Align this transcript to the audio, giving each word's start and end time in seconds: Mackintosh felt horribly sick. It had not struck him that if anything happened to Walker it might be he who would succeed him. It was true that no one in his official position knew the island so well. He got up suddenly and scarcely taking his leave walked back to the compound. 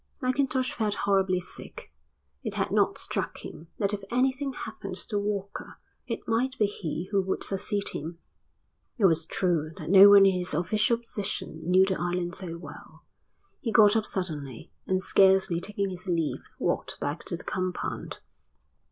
Mackintosh 0.19 0.73
felt 0.73 0.95
horribly 1.05 1.39
sick. 1.39 1.93
It 2.43 2.55
had 2.55 2.71
not 2.71 2.97
struck 2.97 3.37
him 3.45 3.67
that 3.77 3.93
if 3.93 4.01
anything 4.09 4.51
happened 4.53 4.95
to 5.09 5.19
Walker 5.19 5.77
it 6.07 6.27
might 6.27 6.57
be 6.57 6.65
he 6.65 7.09
who 7.11 7.21
would 7.21 7.43
succeed 7.43 7.89
him. 7.89 8.17
It 8.97 9.05
was 9.05 9.25
true 9.25 9.73
that 9.77 9.91
no 9.91 10.09
one 10.09 10.25
in 10.25 10.33
his 10.33 10.55
official 10.55 10.97
position 10.97 11.69
knew 11.69 11.85
the 11.85 11.99
island 12.01 12.33
so 12.33 12.57
well. 12.57 13.03
He 13.59 13.71
got 13.71 13.95
up 13.95 14.07
suddenly 14.07 14.71
and 14.87 15.03
scarcely 15.03 15.61
taking 15.61 15.91
his 15.91 16.07
leave 16.07 16.49
walked 16.57 16.99
back 16.99 17.23
to 17.25 17.37
the 17.37 17.43
compound. 17.43 18.21